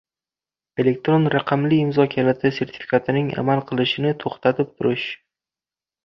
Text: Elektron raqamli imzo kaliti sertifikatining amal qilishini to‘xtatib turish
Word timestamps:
Elektron 0.83 1.25
raqamli 1.33 1.77
imzo 1.87 2.05
kaliti 2.15 2.51
sertifikatining 2.55 3.29
amal 3.41 3.61
qilishini 3.73 4.13
to‘xtatib 4.25 4.73
turish 4.81 5.05